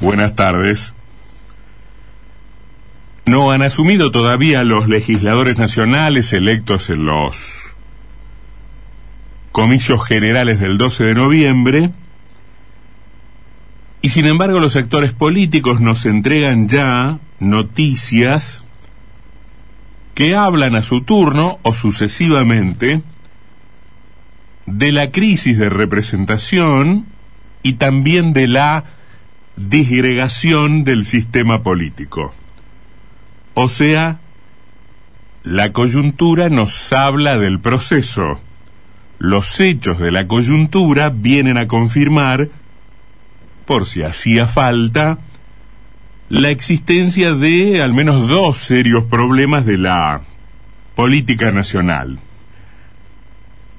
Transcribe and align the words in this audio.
Buenas 0.00 0.34
tardes. 0.34 0.94
No 3.26 3.50
han 3.50 3.60
asumido 3.60 4.10
todavía 4.10 4.64
los 4.64 4.88
legisladores 4.88 5.58
nacionales 5.58 6.32
electos 6.32 6.88
en 6.88 7.04
los 7.04 7.36
comicios 9.52 10.02
generales 10.06 10.58
del 10.58 10.78
12 10.78 11.04
de 11.04 11.14
noviembre 11.14 11.90
y 14.00 14.08
sin 14.08 14.24
embargo 14.24 14.58
los 14.58 14.72
sectores 14.72 15.12
políticos 15.12 15.82
nos 15.82 16.06
entregan 16.06 16.66
ya 16.66 17.18
noticias 17.38 18.64
que 20.14 20.34
hablan 20.34 20.76
a 20.76 20.82
su 20.82 21.02
turno 21.02 21.58
o 21.62 21.74
sucesivamente 21.74 23.02
de 24.64 24.92
la 24.92 25.10
crisis 25.10 25.58
de 25.58 25.68
representación 25.68 27.04
y 27.62 27.74
también 27.74 28.32
de 28.32 28.48
la 28.48 28.84
disgregación 29.68 30.84
del 30.84 31.04
sistema 31.04 31.62
político. 31.62 32.34
O 33.54 33.68
sea, 33.68 34.20
la 35.42 35.72
coyuntura 35.72 36.48
nos 36.48 36.92
habla 36.92 37.38
del 37.38 37.60
proceso. 37.60 38.40
Los 39.18 39.60
hechos 39.60 39.98
de 39.98 40.10
la 40.10 40.26
coyuntura 40.26 41.10
vienen 41.10 41.58
a 41.58 41.68
confirmar, 41.68 42.48
por 43.66 43.86
si 43.86 44.02
hacía 44.02 44.46
falta, 44.46 45.18
la 46.30 46.50
existencia 46.50 47.34
de 47.34 47.82
al 47.82 47.92
menos 47.92 48.28
dos 48.28 48.56
serios 48.58 49.04
problemas 49.04 49.66
de 49.66 49.78
la 49.78 50.22
política 50.94 51.50
nacional. 51.50 52.18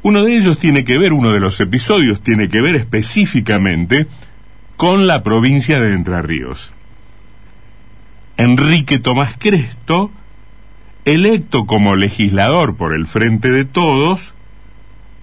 Uno 0.03 0.23
de 0.23 0.37
ellos 0.37 0.57
tiene 0.59 0.83
que 0.83 0.97
ver, 0.97 1.13
uno 1.13 1.31
de 1.31 1.39
los 1.39 1.59
episodios 1.59 2.21
tiene 2.21 2.49
que 2.49 2.61
ver 2.61 2.75
específicamente 2.75 4.07
con 4.81 5.05
la 5.05 5.21
provincia 5.21 5.79
de 5.79 5.93
Entre 5.93 6.23
Ríos. 6.23 6.73
Enrique 8.35 8.97
Tomás 8.97 9.35
Cresto, 9.37 10.09
electo 11.05 11.67
como 11.67 11.95
legislador 11.95 12.75
por 12.77 12.95
el 12.95 13.05
Frente 13.05 13.51
de 13.51 13.63
Todos, 13.63 14.33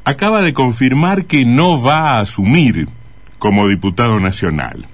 acaba 0.04 0.42
de 0.42 0.52
confirmar 0.52 1.24
que 1.24 1.44
no 1.44 1.82
va 1.82 2.10
a 2.10 2.20
asumir 2.20 2.88
como 3.40 3.66
diputado 3.66 4.20
nacional. 4.20 4.86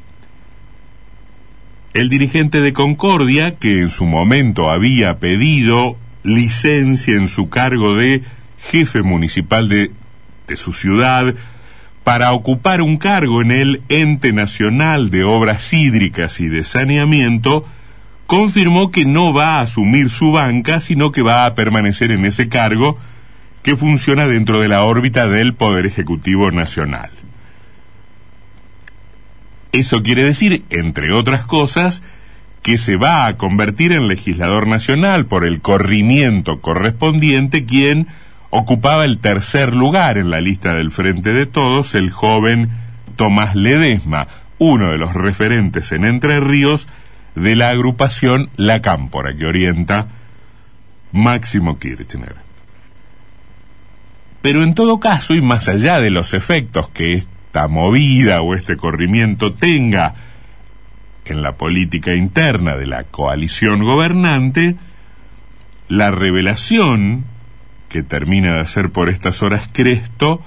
El 1.92 2.08
dirigente 2.08 2.62
de 2.62 2.72
Concordia, 2.72 3.56
que 3.56 3.82
en 3.82 3.90
su 3.90 4.06
momento 4.06 4.70
había 4.70 5.18
pedido 5.18 5.98
licencia 6.22 7.16
en 7.16 7.28
su 7.28 7.50
cargo 7.50 7.96
de 7.96 8.22
jefe 8.58 9.02
municipal 9.02 9.68
de, 9.68 9.90
de 10.48 10.56
su 10.56 10.72
ciudad, 10.72 11.34
para 12.04 12.32
ocupar 12.32 12.82
un 12.82 12.98
cargo 12.98 13.40
en 13.40 13.50
el 13.50 13.82
Ente 13.88 14.32
Nacional 14.32 15.10
de 15.10 15.24
Obras 15.24 15.72
Hídricas 15.72 16.38
y 16.38 16.48
de 16.48 16.62
Saneamiento, 16.62 17.66
confirmó 18.26 18.90
que 18.90 19.06
no 19.06 19.32
va 19.32 19.56
a 19.56 19.62
asumir 19.62 20.10
su 20.10 20.30
banca, 20.30 20.80
sino 20.80 21.12
que 21.12 21.22
va 21.22 21.46
a 21.46 21.54
permanecer 21.54 22.10
en 22.10 22.26
ese 22.26 22.48
cargo 22.50 22.98
que 23.62 23.76
funciona 23.76 24.26
dentro 24.26 24.60
de 24.60 24.68
la 24.68 24.82
órbita 24.82 25.26
del 25.26 25.54
Poder 25.54 25.86
Ejecutivo 25.86 26.50
Nacional. 26.50 27.10
Eso 29.72 30.02
quiere 30.02 30.22
decir, 30.22 30.62
entre 30.68 31.10
otras 31.12 31.44
cosas, 31.44 32.02
que 32.62 32.76
se 32.76 32.96
va 32.96 33.26
a 33.26 33.36
convertir 33.36 33.92
en 33.92 34.08
legislador 34.08 34.66
nacional 34.66 35.26
por 35.26 35.44
el 35.44 35.60
corrimiento 35.60 36.60
correspondiente 36.60 37.64
quien 37.64 38.06
ocupaba 38.56 39.04
el 39.04 39.18
tercer 39.18 39.74
lugar 39.74 40.16
en 40.16 40.30
la 40.30 40.40
lista 40.40 40.74
del 40.74 40.92
Frente 40.92 41.32
de 41.32 41.44
Todos, 41.44 41.96
el 41.96 42.10
joven 42.10 42.70
Tomás 43.16 43.56
Ledesma, 43.56 44.28
uno 44.58 44.92
de 44.92 44.96
los 44.98 45.12
referentes 45.12 45.90
en 45.90 46.04
Entre 46.04 46.38
Ríos 46.38 46.86
de 47.34 47.56
la 47.56 47.70
agrupación 47.70 48.50
La 48.54 48.80
Cámpora, 48.80 49.34
que 49.34 49.46
orienta 49.46 50.06
Máximo 51.10 51.80
Kirchner. 51.80 52.36
Pero 54.40 54.62
en 54.62 54.74
todo 54.74 55.00
caso, 55.00 55.34
y 55.34 55.42
más 55.42 55.68
allá 55.68 55.98
de 55.98 56.10
los 56.10 56.32
efectos 56.32 56.88
que 56.88 57.14
esta 57.14 57.66
movida 57.66 58.40
o 58.40 58.54
este 58.54 58.76
corrimiento 58.76 59.52
tenga 59.52 60.14
en 61.24 61.42
la 61.42 61.56
política 61.56 62.14
interna 62.14 62.76
de 62.76 62.86
la 62.86 63.02
coalición 63.02 63.82
gobernante, 63.82 64.76
la 65.88 66.12
revelación 66.12 67.33
que 67.94 68.02
termina 68.02 68.54
de 68.54 68.60
hacer 68.60 68.90
por 68.90 69.08
estas 69.08 69.40
horas 69.40 69.70
Cresto, 69.72 70.42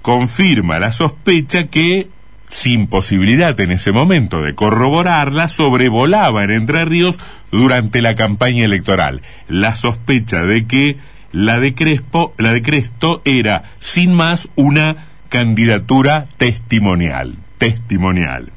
confirma 0.00 0.78
la 0.78 0.90
sospecha 0.90 1.66
que, 1.66 2.08
sin 2.48 2.86
posibilidad 2.86 3.60
en 3.60 3.70
ese 3.70 3.92
momento 3.92 4.40
de 4.40 4.54
corroborarla, 4.54 5.48
sobrevolaba 5.48 6.42
en 6.42 6.50
Entre 6.52 6.86
Ríos 6.86 7.18
durante 7.50 8.00
la 8.00 8.14
campaña 8.14 8.64
electoral. 8.64 9.20
La 9.46 9.74
sospecha 9.74 10.40
de 10.44 10.66
que 10.66 10.96
la 11.32 11.60
de, 11.60 11.74
Crespo, 11.74 12.32
la 12.38 12.52
de 12.52 12.62
Cresto 12.62 13.20
era, 13.26 13.64
sin 13.78 14.14
más, 14.14 14.48
una 14.54 15.08
candidatura 15.28 16.28
testimonial. 16.38 17.36
Testimonial. 17.58 18.52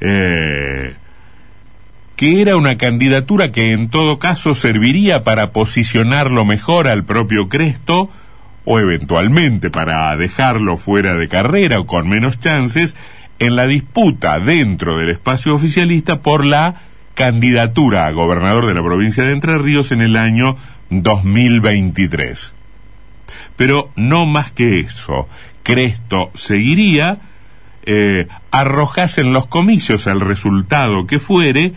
Eh, 0.00 0.94
que 2.20 2.42
era 2.42 2.58
una 2.58 2.76
candidatura 2.76 3.50
que 3.50 3.72
en 3.72 3.88
todo 3.88 4.18
caso 4.18 4.54
serviría 4.54 5.24
para 5.24 5.52
posicionarlo 5.52 6.44
mejor 6.44 6.86
al 6.86 7.02
propio 7.02 7.48
Cresto, 7.48 8.10
o 8.66 8.78
eventualmente 8.78 9.70
para 9.70 10.14
dejarlo 10.18 10.76
fuera 10.76 11.14
de 11.14 11.28
carrera 11.28 11.80
o 11.80 11.86
con 11.86 12.10
menos 12.10 12.38
chances, 12.38 12.94
en 13.38 13.56
la 13.56 13.66
disputa 13.66 14.38
dentro 14.38 14.98
del 14.98 15.08
espacio 15.08 15.54
oficialista 15.54 16.20
por 16.20 16.44
la 16.44 16.82
candidatura 17.14 18.06
a 18.06 18.10
gobernador 18.10 18.66
de 18.66 18.74
la 18.74 18.82
provincia 18.82 19.24
de 19.24 19.32
Entre 19.32 19.56
Ríos 19.56 19.90
en 19.90 20.02
el 20.02 20.14
año 20.14 20.58
2023. 20.90 22.52
Pero 23.56 23.92
no 23.96 24.26
más 24.26 24.52
que 24.52 24.80
eso, 24.80 25.26
Cresto 25.62 26.30
seguiría, 26.34 27.18
eh, 27.84 28.28
arrojase 28.50 29.22
en 29.22 29.32
los 29.32 29.46
comicios 29.46 30.06
el 30.06 30.20
resultado 30.20 31.06
que 31.06 31.18
fuere, 31.18 31.72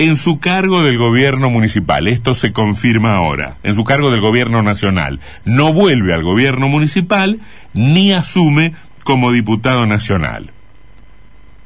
en 0.00 0.16
su 0.16 0.40
cargo 0.40 0.82
del 0.82 0.96
gobierno 0.96 1.50
municipal. 1.50 2.08
Esto 2.08 2.34
se 2.34 2.54
confirma 2.54 3.16
ahora. 3.16 3.58
En 3.62 3.74
su 3.74 3.84
cargo 3.84 4.10
del 4.10 4.22
gobierno 4.22 4.62
nacional. 4.62 5.20
No 5.44 5.74
vuelve 5.74 6.14
al 6.14 6.22
gobierno 6.22 6.68
municipal 6.68 7.38
ni 7.74 8.14
asume 8.14 8.72
como 9.04 9.30
diputado 9.30 9.84
nacional. 9.84 10.52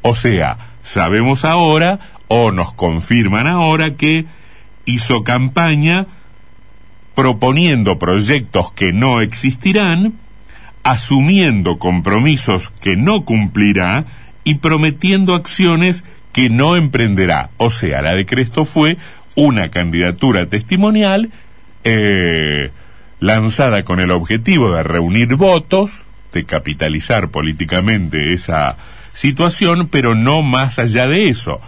O 0.03 0.17
sea, 0.17 0.59
sabemos 0.83 1.45
ahora 1.45 2.01
o 2.27 2.51
nos 2.51 2.73
confirman 2.73 3.47
ahora 3.47 3.95
que 3.95 4.25
hizo 4.85 5.23
campaña 5.23 6.07
proponiendo 7.15 8.01
proyectos 8.01 8.73
que 8.73 8.93
no 8.93 9.21
existirán, 9.21 10.15
asumiendo 10.83 11.79
compromisos 11.79 12.73
que 12.81 12.97
no 12.97 13.25
cumplirá 13.25 14.07
y 14.43 14.57
prometiendo 14.57 15.37
acciones 15.37 16.05
que 16.35 16.51
no 16.51 16.77
emprenderá. 16.77 17.49
O 17.57 17.71
sea, 17.71 18.03
la 18.03 18.15
de 18.15 18.27
Cresto 18.27 18.67
fue 18.67 18.99
una 19.37 19.71
candidatura 19.71 20.47
testimonial 20.47 21.31
eh, 21.85 22.71
lanzada 23.21 23.85
con 23.85 24.01
el 24.01 24.11
objetivo 24.11 24.73
de 24.73 24.83
reunir 24.83 25.37
votos, 25.37 26.03
de 26.33 26.45
capitalizar 26.45 27.29
políticamente 27.29 28.35
esa 28.35 28.77
situación, 29.15 29.89
pero 29.89 30.17
no 30.17 30.43
más 30.43 30.81
allá 30.81 31.07
de 31.07 31.29
eso. 31.29 31.61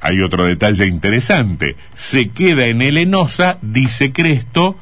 Hay 0.00 0.22
otro 0.22 0.46
detalle 0.46 0.86
interesante. 0.86 1.76
Se 1.94 2.30
queda 2.30 2.66
en 2.66 2.80
el 2.80 2.96
Enosa, 2.96 3.58
dice 3.60 4.10
Cresto, 4.10 4.74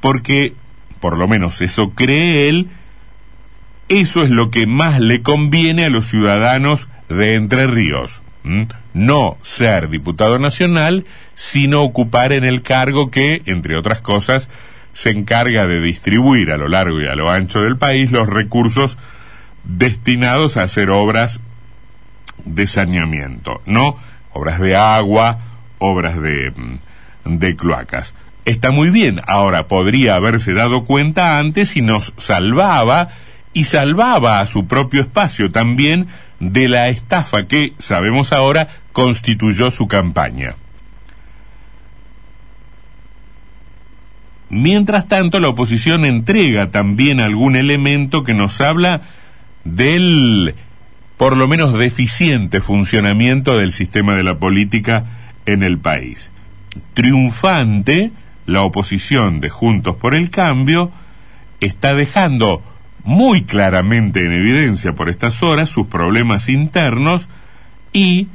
porque, 0.00 0.52
por 1.00 1.16
lo 1.16 1.26
menos 1.26 1.62
eso 1.62 1.90
cree 1.94 2.50
él, 2.50 2.68
eso 3.88 4.22
es 4.22 4.30
lo 4.30 4.50
que 4.50 4.66
más 4.66 5.00
le 5.00 5.22
conviene 5.22 5.84
a 5.84 5.90
los 5.90 6.06
ciudadanos 6.06 6.88
de 7.08 7.34
Entre 7.34 7.66
Ríos. 7.66 8.20
No 8.94 9.36
ser 9.42 9.90
diputado 9.90 10.38
nacional, 10.38 11.04
sino 11.34 11.82
ocupar 11.82 12.32
en 12.32 12.44
el 12.44 12.62
cargo 12.62 13.10
que, 13.10 13.42
entre 13.46 13.76
otras 13.76 14.00
cosas, 14.00 14.50
se 14.92 15.10
encarga 15.10 15.66
de 15.66 15.80
distribuir 15.80 16.50
a 16.50 16.56
lo 16.56 16.68
largo 16.68 17.00
y 17.00 17.06
a 17.06 17.14
lo 17.14 17.30
ancho 17.30 17.60
del 17.60 17.76
país 17.76 18.10
los 18.10 18.28
recursos 18.28 18.96
destinados 19.64 20.56
a 20.56 20.62
hacer 20.62 20.90
obras 20.90 21.40
de 22.44 22.66
saneamiento, 22.66 23.60
no 23.66 23.96
obras 24.32 24.60
de 24.60 24.76
agua, 24.76 25.38
obras 25.78 26.20
de, 26.20 26.52
de 27.24 27.56
cloacas. 27.56 28.14
Está 28.44 28.70
muy 28.70 28.88
bien, 28.90 29.20
ahora 29.26 29.68
podría 29.68 30.14
haberse 30.14 30.54
dado 30.54 30.84
cuenta 30.84 31.38
antes 31.38 31.76
y 31.76 31.82
nos 31.82 32.14
salvaba 32.16 33.10
y 33.52 33.64
salvaba 33.64 34.40
a 34.40 34.46
su 34.46 34.66
propio 34.66 35.02
espacio 35.02 35.50
también 35.50 36.08
de 36.40 36.68
la 36.68 36.88
estafa 36.88 37.46
que, 37.46 37.72
sabemos 37.78 38.32
ahora, 38.32 38.68
constituyó 38.92 39.70
su 39.70 39.88
campaña. 39.88 40.54
Mientras 44.50 45.08
tanto, 45.08 45.40
la 45.40 45.48
oposición 45.48 46.04
entrega 46.04 46.70
también 46.70 47.20
algún 47.20 47.56
elemento 47.56 48.24
que 48.24 48.34
nos 48.34 48.60
habla 48.60 49.02
del 49.64 50.54
por 51.18 51.36
lo 51.36 51.48
menos 51.48 51.74
deficiente 51.74 52.60
funcionamiento 52.60 53.58
del 53.58 53.72
sistema 53.72 54.14
de 54.14 54.22
la 54.22 54.38
política 54.38 55.04
en 55.46 55.64
el 55.64 55.78
país. 55.78 56.30
Triunfante, 56.94 58.12
la 58.46 58.62
oposición 58.62 59.40
de 59.40 59.50
Juntos 59.50 59.96
por 59.96 60.14
el 60.14 60.30
Cambio 60.30 60.92
está 61.60 61.94
dejando 61.94 62.62
muy 63.04 63.42
claramente 63.42 64.24
en 64.24 64.32
evidencia 64.32 64.94
por 64.94 65.08
estas 65.08 65.42
horas 65.42 65.70
sus 65.70 65.86
problemas 65.86 66.48
internos 66.48 67.28
y, 67.92 68.28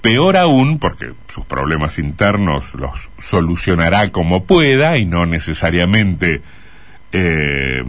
peor 0.00 0.36
aún, 0.36 0.78
porque 0.78 1.12
sus 1.28 1.44
problemas 1.44 1.98
internos 1.98 2.74
los 2.74 3.10
solucionará 3.18 4.08
como 4.08 4.44
pueda 4.44 4.98
y 4.98 5.06
no 5.06 5.26
necesariamente 5.26 6.42
eh, 7.12 7.84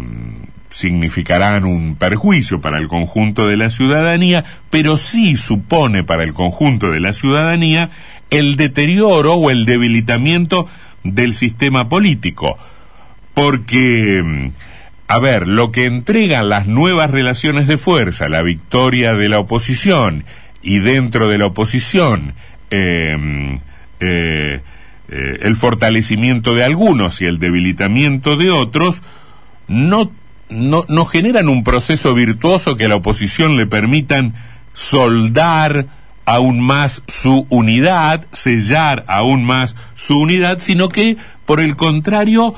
significarán 0.70 1.66
un 1.66 1.96
perjuicio 1.96 2.62
para 2.62 2.78
el 2.78 2.88
conjunto 2.88 3.48
de 3.48 3.58
la 3.58 3.70
ciudadanía, 3.70 4.46
pero 4.70 4.98
sí 4.98 5.36
supone 5.36 6.04
para 6.04 6.24
el 6.24 6.34
conjunto 6.34 6.92
de 6.92 7.00
la 7.00 7.14
ciudadanía 7.14 7.90
el 8.30 8.56
deterioro 8.56 9.34
o 9.34 9.50
el 9.50 9.66
debilitamiento 9.66 10.68
del 11.04 11.36
sistema 11.36 11.90
político. 11.90 12.58
Porque, 13.34 14.52
a 15.10 15.18
ver, 15.18 15.48
lo 15.48 15.72
que 15.72 15.88
entregan 15.88 16.50
las 16.50 16.68
nuevas 16.68 17.10
relaciones 17.10 17.66
de 17.66 17.80
fuerza, 17.80 18.30
la 18.30 18.44
victoria 18.44 19.16
de 19.16 19.28
la 19.28 19.40
oposición 19.40 20.24
y 20.62 20.78
dentro 20.78 21.28
de 21.30 21.40
la 21.40 21.48
oposición, 21.48 22.36
em, 22.70 23.60
eh, 24.00 24.62
eh, 25.10 25.38
el 25.42 25.56
fortalecimiento 25.56 26.54
de 26.54 26.64
algunos 26.64 27.22
y 27.22 27.26
el 27.26 27.40
debilitamiento 27.40 28.38
de 28.38 28.52
otros, 28.52 29.02
no 29.68 30.12
no, 30.50 30.86
no 30.88 31.06
generan 31.06 31.50
un 31.50 31.64
proceso 31.64 32.14
virtuoso 32.14 32.76
que 32.76 32.86
a 32.86 32.90
la 32.90 32.96
oposición 32.96 33.58
le 33.58 33.66
permitan 33.66 34.36
soldar 34.74 35.88
aún 36.26 36.60
más 36.60 37.02
su 37.08 37.48
unidad, 37.50 38.28
sellar 38.32 39.06
aún 39.08 39.44
más 39.44 39.76
su 39.96 40.20
unidad, 40.20 40.60
sino 40.60 40.90
que, 40.90 41.18
por 41.46 41.60
el 41.60 41.76
contrario, 41.76 42.54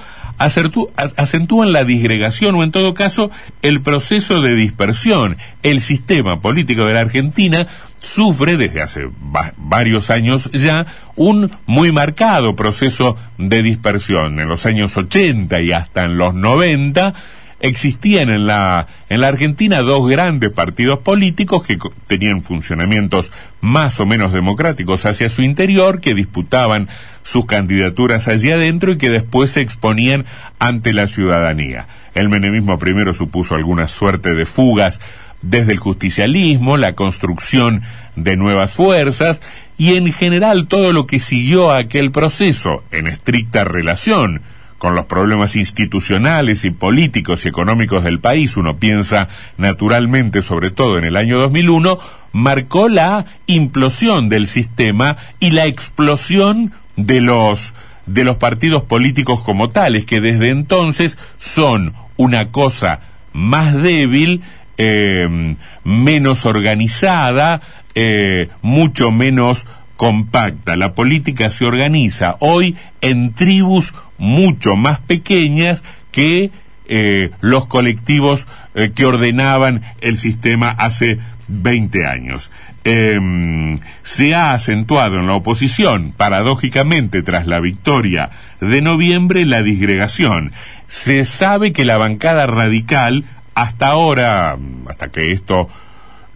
acentúan 0.46 1.72
la 1.72 1.84
disgregación 1.84 2.56
o 2.56 2.64
en 2.64 2.72
todo 2.72 2.94
caso 2.94 3.32
el 3.62 3.82
proceso 3.82 4.42
de 4.42 4.56
dispersión. 4.56 5.38
El 5.64 5.82
sistema 5.82 6.42
político 6.42 6.86
de 6.86 6.94
la 6.94 7.02
Argentina 7.02 7.68
sufre 8.02 8.58
desde 8.58 8.82
hace 8.82 9.10
varios 9.58 10.10
años 10.10 10.50
ya 10.54 10.88
un 11.16 11.52
muy 11.66 11.92
marcado 11.92 12.56
proceso 12.56 13.16
de 13.38 13.62
dispersión. 13.62 14.40
En 14.40 14.50
los 14.50 14.66
años 14.66 14.98
80 14.98 15.62
y 15.62 15.72
hasta 15.72 16.06
en 16.06 16.18
los 16.18 16.34
90 16.34 17.14
existían 17.62 18.30
en 18.30 18.48
la, 18.48 18.88
en 19.10 19.22
la 19.22 19.28
Argentina 19.28 19.82
dos 19.82 20.08
grandes 20.10 20.52
partidos 20.52 21.00
políticos 21.00 21.64
que 21.64 21.78
tenían 22.08 22.44
funcionamientos 22.44 23.32
más 23.62 24.00
o 24.00 24.06
menos 24.06 24.34
democráticos 24.34 25.06
hacia 25.06 25.30
su 25.30 25.44
interior, 25.44 26.02
que 26.02 26.16
disputaban 26.16 26.90
sus 27.24 27.46
candidaturas 27.46 28.28
allí 28.28 28.52
adentro 28.52 28.92
y 28.92 28.98
que 28.98 29.10
después 29.10 29.52
se 29.52 29.62
exponían 29.62 30.26
ante 30.60 30.92
la 30.92 31.08
ciudadanía. 31.08 31.88
El 32.16 32.30
menemismo 32.30 32.78
primero 32.80 33.14
supuso 33.14 33.56
alguna 33.56 33.88
suerte 33.88 34.34
de 34.34 34.46
fugas 34.46 35.00
desde 35.42 35.72
el 35.72 35.80
justicialismo, 35.80 36.78
la 36.78 36.94
construcción 36.94 37.82
de 38.16 38.38
nuevas 38.38 38.74
fuerzas 38.74 39.42
y 39.78 39.96
en 39.96 40.12
general 40.12 40.68
todo 40.68 40.94
lo 40.94 41.08
que 41.08 41.20
siguió 41.20 41.72
a 41.72 41.78
aquel 41.78 42.12
proceso 42.12 42.84
en 42.92 43.08
estricta 43.08 43.64
relación 43.64 44.42
con 44.82 44.96
los 44.96 45.06
problemas 45.06 45.56
institucionales 45.56 46.66
y 46.66 46.72
políticos 46.72 47.46
y 47.46 47.50
económicos 47.50 48.04
del 48.04 48.20
país, 48.20 48.58
uno 48.58 48.78
piensa 48.78 49.28
naturalmente 49.58 50.42
sobre 50.42 50.72
todo 50.72 50.98
en 50.98 51.04
el 51.04 51.18
año 51.18 51.38
2001, 51.38 52.00
marcó 52.32 52.90
la 52.90 53.28
implosión 53.46 54.28
del 54.28 54.48
sistema 54.48 55.18
y 55.40 55.52
la 55.52 55.68
explosión 55.68 56.74
de 56.96 57.22
los 57.22 57.76
de 58.08 58.24
los 58.24 58.38
partidos 58.38 58.82
políticos 58.82 59.42
como 59.42 59.70
tales, 59.70 60.06
que 60.06 60.20
desde 60.20 60.50
entonces 60.50 61.20
son 61.38 61.94
una 62.18 62.50
cosa 62.50 63.02
más 63.34 63.80
débil, 63.80 64.42
eh, 64.80 65.56
menos 65.84 66.48
organizada, 66.48 67.62
eh, 67.94 68.50
mucho 68.64 69.12
menos 69.12 69.68
compacta. 70.02 70.76
La 70.78 70.96
política 70.96 71.52
se 71.52 71.64
organiza 71.64 72.38
hoy 72.40 72.76
en 73.02 73.36
tribus 73.36 73.94
mucho 74.18 74.76
más 74.76 75.00
pequeñas 75.00 75.84
que 76.12 76.50
eh, 76.88 77.30
los 77.40 77.68
colectivos 77.68 78.48
eh, 78.74 78.94
que 78.96 79.06
ordenaban 79.06 79.84
el 80.02 80.18
sistema 80.18 80.70
hace 80.70 81.20
20 81.50 82.08
años. 82.08 82.50
Em, 82.84 83.78
se 84.02 84.34
ha 84.34 84.54
acentuado 84.54 85.20
en 85.20 85.28
la 85.28 85.36
oposición, 85.36 86.16
paradójicamente 86.18 87.22
tras 87.22 87.46
la 87.46 87.60
victoria 87.60 88.32
de 88.60 88.82
noviembre, 88.82 89.46
la 89.46 89.62
disgregación. 89.62 90.52
Se 90.88 91.26
sabe 91.26 91.74
que 91.74 91.86
la 91.86 92.00
bancada 92.00 92.48
radical, 92.48 93.24
hasta 93.54 93.90
ahora, 93.90 94.58
hasta 94.90 95.10
que 95.10 95.32
esto 95.32 95.70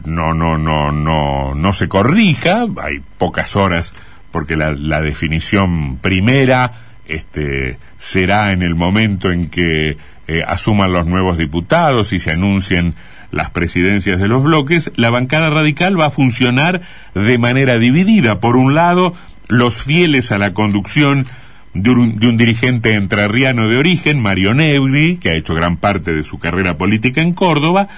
no, 0.05 0.33
no, 0.33 0.57
no, 0.57 0.91
no, 0.91 1.55
no 1.55 1.73
se 1.73 1.87
corrija, 1.87 2.65
hay 2.81 3.01
pocas 3.17 3.55
horas 3.55 3.93
porque 4.31 4.55
la, 4.55 4.71
la 4.71 5.01
definición 5.01 5.97
primera 5.97 6.71
este, 7.07 7.77
será 7.97 8.51
en 8.51 8.61
el 8.61 8.75
momento 8.75 9.31
en 9.31 9.49
que 9.49 9.97
eh, 10.27 10.43
asuman 10.45 10.91
los 10.91 11.05
nuevos 11.05 11.37
diputados 11.37 12.13
y 12.13 12.19
se 12.19 12.31
anuncien 12.31 12.95
las 13.31 13.51
presidencias 13.51 14.19
de 14.19 14.27
los 14.27 14.43
bloques, 14.43 14.91
la 14.95 15.09
bancada 15.09 15.49
radical 15.49 15.99
va 15.99 16.07
a 16.07 16.11
funcionar 16.11 16.81
de 17.13 17.37
manera 17.37 17.77
dividida. 17.77 18.39
Por 18.39 18.55
un 18.55 18.73
lado, 18.73 19.13
los 19.47 19.75
fieles 19.75 20.31
a 20.31 20.37
la 20.37 20.53
conducción 20.53 21.27
de 21.73 21.91
un, 21.91 22.17
de 22.17 22.27
un, 22.27 22.37
dirigente 22.37 22.93
entrerriano 22.93 23.67
de 23.67 23.77
origen, 23.77 24.21
Mario 24.21 24.53
Negri, 24.53 25.17
que 25.17 25.29
ha 25.29 25.33
hecho 25.33 25.53
gran 25.53 25.77
parte 25.77 26.13
de 26.13 26.23
su 26.23 26.39
carrera 26.39 26.77
política 26.77 27.21
en 27.21 27.33
Córdoba, 27.33 27.89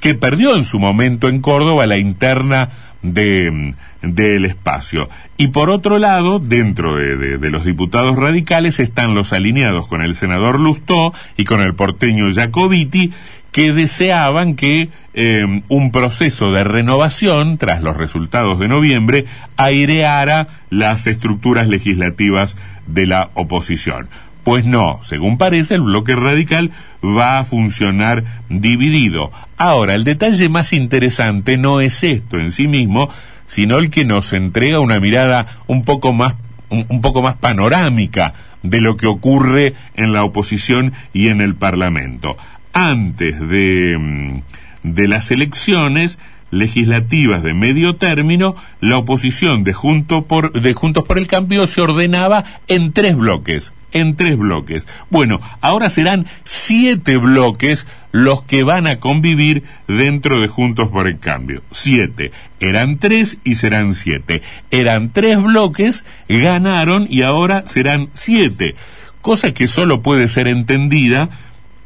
que 0.00 0.14
perdió 0.14 0.56
en 0.56 0.64
su 0.64 0.78
momento 0.78 1.28
en 1.28 1.40
Córdoba 1.40 1.86
la 1.86 1.98
interna 1.98 2.70
de 3.02 3.74
del 4.12 4.44
espacio. 4.44 5.08
Y 5.36 5.48
por 5.48 5.70
otro 5.70 5.98
lado, 5.98 6.38
dentro 6.38 6.96
de, 6.96 7.38
de, 7.38 7.50
los 7.50 7.64
diputados 7.64 8.16
radicales 8.16 8.80
están 8.80 9.14
los 9.14 9.32
alineados 9.32 9.86
con 9.86 10.02
el 10.02 10.14
senador 10.14 10.60
Lustó 10.60 11.14
y 11.36 11.44
con 11.44 11.60
el 11.60 11.74
porteño 11.74 12.32
Jacobiti, 12.32 13.12
que 13.54 13.72
deseaban 13.72 14.56
que 14.56 14.88
eh, 15.14 15.62
un 15.68 15.92
proceso 15.92 16.50
de 16.50 16.64
renovación, 16.64 17.56
tras 17.56 17.82
los 17.82 17.96
resultados 17.96 18.58
de 18.58 18.66
noviembre, 18.66 19.26
aireara 19.56 20.48
las 20.70 21.06
estructuras 21.06 21.68
legislativas 21.68 22.56
de 22.88 23.06
la 23.06 23.30
oposición. 23.34 24.08
Pues 24.44 24.66
no, 24.66 25.00
según 25.02 25.38
parece, 25.38 25.74
el 25.74 25.80
bloque 25.80 26.14
radical 26.14 26.70
va 27.02 27.38
a 27.38 27.44
funcionar 27.44 28.24
dividido. 28.50 29.32
Ahora, 29.56 29.94
el 29.94 30.04
detalle 30.04 30.50
más 30.50 30.74
interesante 30.74 31.56
no 31.56 31.80
es 31.80 32.04
esto 32.04 32.38
en 32.38 32.52
sí 32.52 32.68
mismo, 32.68 33.08
sino 33.46 33.78
el 33.78 33.90
que 33.90 34.04
nos 34.04 34.34
entrega 34.34 34.80
una 34.80 35.00
mirada 35.00 35.46
un 35.66 35.82
poco 35.82 36.12
más, 36.12 36.34
un, 36.68 37.00
poco 37.00 37.22
más 37.22 37.36
panorámica 37.36 38.34
de 38.62 38.82
lo 38.82 38.98
que 38.98 39.06
ocurre 39.06 39.72
en 39.94 40.12
la 40.12 40.24
oposición 40.24 40.92
y 41.14 41.28
en 41.28 41.40
el 41.40 41.54
Parlamento. 41.54 42.36
Antes 42.74 43.40
de, 43.40 43.96
mm, 43.98 44.42
de 44.82 45.08
las 45.08 45.30
elecciones, 45.30 46.18
legislativas 46.54 47.42
de 47.42 47.54
medio 47.54 47.96
término, 47.96 48.56
la 48.80 48.98
oposición 48.98 49.64
de, 49.64 49.72
Junto 49.72 50.26
por, 50.26 50.52
de 50.52 50.74
Juntos 50.74 51.04
por 51.04 51.18
el 51.18 51.26
Cambio 51.26 51.66
se 51.66 51.80
ordenaba 51.80 52.44
en 52.68 52.92
tres 52.92 53.16
bloques 53.16 53.72
en 53.94 54.16
tres 54.16 54.36
bloques. 54.36 54.86
Bueno, 55.08 55.40
ahora 55.60 55.88
serán 55.88 56.26
siete 56.42 57.16
bloques 57.16 57.86
los 58.12 58.42
que 58.42 58.62
van 58.64 58.86
a 58.86 58.98
convivir 58.98 59.62
dentro 59.88 60.40
de 60.40 60.48
Juntos 60.48 60.90
por 60.90 61.06
el 61.06 61.18
Cambio. 61.18 61.62
Siete. 61.70 62.32
Eran 62.60 62.98
tres 62.98 63.38
y 63.44 63.54
serán 63.54 63.94
siete. 63.94 64.42
Eran 64.70 65.12
tres 65.12 65.40
bloques, 65.42 66.04
ganaron 66.28 67.06
y 67.08 67.22
ahora 67.22 67.66
serán 67.66 68.10
siete. 68.12 68.74
Cosa 69.22 69.54
que 69.54 69.68
solo 69.68 70.02
puede 70.02 70.28
ser 70.28 70.48
entendida 70.48 71.30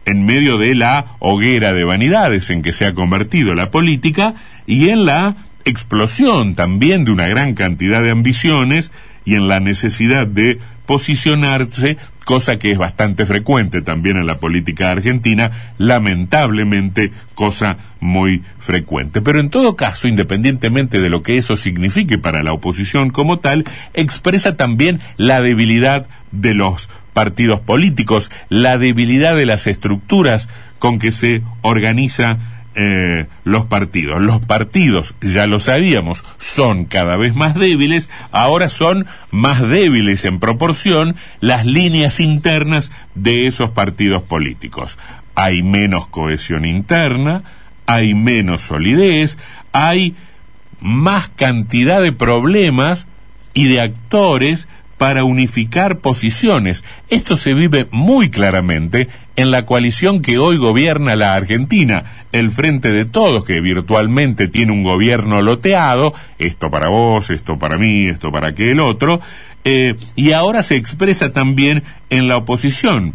en 0.08 0.24
medio 0.24 0.56
de 0.56 0.74
la 0.74 1.04
hoguera 1.18 1.74
de 1.74 1.84
vanidades 1.84 2.48
en 2.48 2.62
que 2.62 2.72
se 2.72 2.86
ha 2.86 2.94
convertido 2.94 3.54
la 3.54 3.70
política 3.70 4.34
y 4.66 4.88
en 4.88 5.04
la 5.04 5.36
explosión 5.64 6.54
también 6.54 7.04
de 7.04 7.12
una 7.12 7.28
gran 7.28 7.54
cantidad 7.54 8.02
de 8.02 8.10
ambiciones 8.10 8.90
y 9.26 9.34
en 9.34 9.48
la 9.48 9.60
necesidad 9.60 10.26
de 10.26 10.58
posicionarse, 10.86 11.98
cosa 12.24 12.58
que 12.58 12.72
es 12.72 12.78
bastante 12.78 13.26
frecuente 13.26 13.82
también 13.82 14.16
en 14.16 14.26
la 14.26 14.38
política 14.38 14.90
argentina, 14.90 15.50
lamentablemente 15.76 17.12
cosa 17.34 17.76
muy 18.00 18.42
frecuente. 18.58 19.20
Pero 19.20 19.40
en 19.40 19.50
todo 19.50 19.76
caso, 19.76 20.08
independientemente 20.08 20.98
de 21.02 21.10
lo 21.10 21.22
que 21.22 21.36
eso 21.36 21.58
signifique 21.58 22.16
para 22.16 22.42
la 22.42 22.54
oposición 22.54 23.10
como 23.10 23.38
tal, 23.38 23.64
expresa 23.92 24.56
también 24.56 25.00
la 25.18 25.42
debilidad 25.42 26.06
de 26.32 26.54
los 26.54 26.88
partidos 27.18 27.58
políticos, 27.58 28.30
la 28.48 28.78
debilidad 28.78 29.34
de 29.34 29.44
las 29.44 29.66
estructuras 29.66 30.48
con 30.78 31.00
que 31.00 31.10
se 31.10 31.42
organiza 31.62 32.38
eh, 32.76 33.26
los 33.42 33.66
partidos. 33.66 34.20
Los 34.20 34.40
partidos, 34.40 35.16
ya 35.20 35.48
lo 35.48 35.58
sabíamos, 35.58 36.22
son 36.38 36.84
cada 36.84 37.16
vez 37.16 37.34
más 37.34 37.56
débiles, 37.56 38.08
ahora 38.30 38.68
son 38.68 39.06
más 39.32 39.68
débiles 39.68 40.24
en 40.26 40.38
proporción 40.38 41.16
las 41.40 41.66
líneas 41.66 42.20
internas 42.20 42.92
de 43.16 43.48
esos 43.48 43.70
partidos 43.70 44.22
políticos. 44.22 44.96
Hay 45.34 45.64
menos 45.64 46.06
cohesión 46.06 46.64
interna, 46.64 47.42
hay 47.86 48.14
menos 48.14 48.62
solidez, 48.62 49.38
hay 49.72 50.14
más 50.78 51.30
cantidad 51.30 52.00
de 52.00 52.12
problemas 52.12 53.08
y 53.54 53.66
de 53.66 53.80
actores 53.80 54.68
para 54.98 55.24
unificar 55.24 55.98
posiciones. 55.98 56.84
Esto 57.08 57.36
se 57.36 57.54
vive 57.54 57.86
muy 57.90 58.28
claramente 58.28 59.08
en 59.36 59.50
la 59.50 59.64
coalición 59.64 60.20
que 60.20 60.38
hoy 60.38 60.58
gobierna 60.58 61.16
la 61.16 61.34
Argentina, 61.34 62.04
el 62.32 62.50
Frente 62.50 62.90
de 62.90 63.04
Todos, 63.04 63.44
que 63.44 63.60
virtualmente 63.60 64.48
tiene 64.48 64.72
un 64.72 64.82
gobierno 64.82 65.40
loteado, 65.40 66.12
esto 66.38 66.70
para 66.70 66.88
vos, 66.88 67.30
esto 67.30 67.58
para 67.58 67.78
mí, 67.78 68.08
esto 68.08 68.32
para 68.32 68.48
aquel 68.48 68.80
otro, 68.80 69.20
eh, 69.64 69.94
y 70.16 70.32
ahora 70.32 70.62
se 70.62 70.76
expresa 70.76 71.32
también 71.32 71.84
en 72.10 72.26
la 72.26 72.36
oposición. 72.36 73.14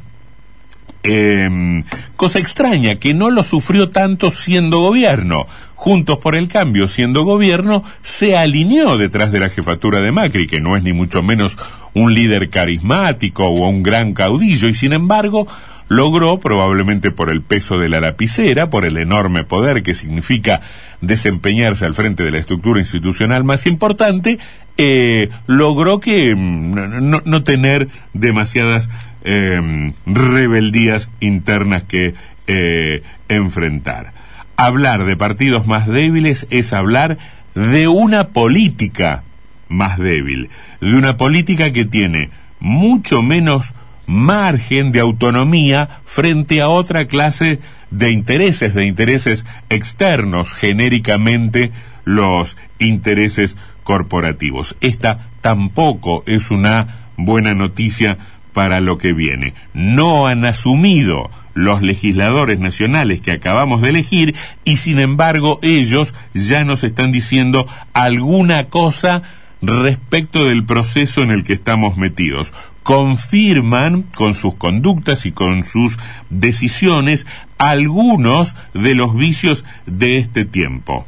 Em, 1.05 1.83
cosa 2.15 2.39
extraña, 2.39 2.95
que 2.95 3.13
no 3.13 3.29
lo 3.29 3.43
sufrió 3.43 3.89
tanto 3.89 4.31
siendo 4.31 4.79
gobierno. 4.79 5.48
Juntos 5.75 6.17
por 6.19 6.33
el 6.33 6.48
Cambio, 6.48 6.88
siendo 6.88 7.25
gobierno, 7.25 7.83
se 8.01 8.38
alineó 8.38 8.98
detrás 8.98 9.33
de 9.33 9.41
la 9.41 9.50
jefatura 9.50 10.00
de 10.00 10.13
Macri, 10.13 10.48
que 10.48 10.62
no 10.62 10.77
es 10.77 10.83
ni 10.83 10.93
mucho 10.93 11.22
menos 11.22 11.57
un 11.93 12.13
líder 12.13 12.50
carismático 12.50 13.45
o 13.45 13.67
un 13.67 13.83
gran 13.83 14.13
caudillo, 14.13 14.69
y 14.69 14.74
sin 14.74 14.93
embargo 14.93 15.45
logró, 15.89 16.39
probablemente 16.39 17.12
por 17.12 17.29
el 17.29 17.41
peso 17.41 17.77
de 17.77 17.89
la 17.89 18.00
lapicera, 18.00 18.69
por 18.69 18.86
el 18.86 18.98
enorme 18.98 19.43
poder 19.43 19.83
que 19.83 19.93
significa 19.93 20.62
desempeñarse 21.01 21.86
al 21.86 21.93
frente 21.93 22.24
de 22.24 22.31
la 22.31 22.38
estructura 22.38 22.79
institucional 22.79 23.43
más 23.43 23.67
importante, 23.67 24.39
eh, 24.77 25.29
logró 25.45 26.00
que 26.00 26.33
mm, 26.36 27.22
no, 27.25 27.43
tener 27.43 27.89
demasiadas 28.13 28.89
em, 29.24 29.94
rebeldías 30.06 31.10
internas 31.20 31.84
que 31.84 32.13
eh, 32.48 33.03
enfrentar 33.30 34.13
hablar 34.58 35.06
de 35.06 35.18
partidos 35.18 35.68
más 35.68 35.88
débiles 35.88 36.48
es 36.50 36.74
hablar 36.74 37.18
de 37.56 37.88
una 37.88 38.30
política 38.30 39.24
más 39.68 39.98
débil, 39.98 40.50
de 40.82 40.96
una 40.96 41.18
política 41.18 41.72
que 41.72 41.86
tiene 41.86 42.30
mucho 42.60 43.22
menos 43.22 43.74
margen 44.06 44.92
de 44.92 45.00
autonomía 45.00 46.01
frente 46.06 46.62
a 46.62 46.70
otra 46.70 47.08
clase 47.08 47.60
de 47.89 48.12
intereses, 48.12 48.74
de 48.74 48.86
intereses 48.86 49.46
externos, 49.70 50.53
genéricamente 50.53 51.72
los 52.03 52.58
intereses 52.80 53.58
corporativos. 53.84 54.75
Esta 54.82 55.30
tampoco 55.42 56.24
es 56.25 56.51
una 56.51 57.10
buena 57.18 57.53
noticia 57.53 58.18
para 58.53 58.79
lo 58.79 58.98
que 58.98 59.13
viene. 59.13 59.53
No 59.74 60.27
han 60.27 60.45
asumido 60.45 61.29
los 61.53 61.81
legisladores 61.81 62.60
nacionales 62.60 63.22
que 63.22 63.31
acabamos 63.31 63.81
de 63.81 63.89
elegir 63.89 64.36
y 64.63 64.77
sin 64.77 65.00
embargo 65.00 65.60
ellos 65.62 66.13
ya 66.33 66.63
nos 66.63 66.83
están 66.83 67.12
diciendo 67.12 67.67
alguna 67.93 68.65
cosa 68.65 69.24
respecto 69.62 70.45
del 70.45 70.65
proceso 70.65 71.22
en 71.22 71.31
el 71.31 71.43
que 71.43 71.53
estamos 71.53 71.98
metidos. 71.98 72.53
Confirman 72.83 74.03
con 74.15 74.33
sus 74.33 74.55
conductas 74.55 75.25
y 75.25 75.31
con 75.31 75.63
sus 75.63 75.98
decisiones 76.29 77.25
algunos 77.57 78.55
de 78.74 78.93
los 78.93 79.15
vicios 79.15 79.63
de 79.86 80.17
este 80.17 80.43
tiempo. 80.43 81.05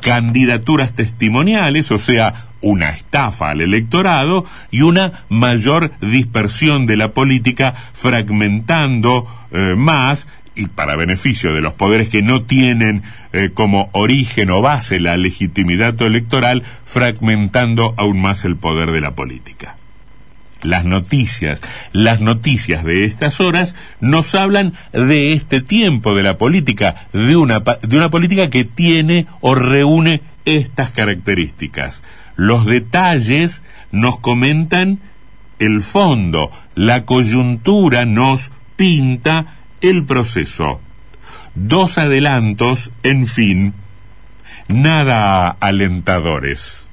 Candidaturas 0.00 0.92
testimoniales, 0.94 1.92
o 1.92 1.98
sea, 1.98 2.48
una 2.64 2.88
estafa 2.88 3.50
al 3.50 3.60
electorado 3.60 4.46
y 4.70 4.80
una 4.80 5.24
mayor 5.28 5.92
dispersión 6.00 6.86
de 6.86 6.96
la 6.96 7.12
política, 7.12 7.74
fragmentando 7.92 9.26
eh, 9.52 9.74
más 9.76 10.26
y 10.56 10.66
para 10.66 10.96
beneficio 10.96 11.52
de 11.52 11.60
los 11.60 11.74
poderes 11.74 12.08
que 12.08 12.22
no 12.22 12.42
tienen 12.42 13.02
eh, 13.32 13.50
como 13.52 13.90
origen 13.92 14.50
o 14.50 14.62
base 14.62 14.98
la 14.98 15.16
legitimidad 15.16 16.00
electoral, 16.00 16.62
fragmentando 16.84 17.94
aún 17.98 18.20
más 18.20 18.44
el 18.44 18.56
poder 18.56 18.92
de 18.92 19.00
la 19.00 19.14
política. 19.14 19.76
Las 20.62 20.86
noticias, 20.86 21.60
las 21.92 22.22
noticias 22.22 22.84
de 22.84 23.04
estas 23.04 23.40
horas 23.40 23.76
nos 24.00 24.34
hablan 24.34 24.72
de 24.92 25.34
este 25.34 25.60
tiempo 25.60 26.14
de 26.14 26.22
la 26.22 26.38
política, 26.38 26.94
de 27.12 27.36
una, 27.36 27.60
de 27.60 27.96
una 27.98 28.08
política 28.08 28.48
que 28.48 28.64
tiene 28.64 29.26
o 29.42 29.54
reúne 29.54 30.22
estas 30.46 30.90
características 30.90 32.02
los 32.36 32.66
detalles 32.66 33.62
nos 33.92 34.18
comentan 34.18 35.00
el 35.58 35.82
fondo, 35.82 36.50
la 36.74 37.04
coyuntura 37.04 38.04
nos 38.06 38.50
pinta 38.76 39.56
el 39.80 40.04
proceso. 40.04 40.80
Dos 41.54 41.98
adelantos, 41.98 42.90
en 43.02 43.26
fin, 43.26 43.74
nada 44.68 45.48
alentadores. 45.48 46.83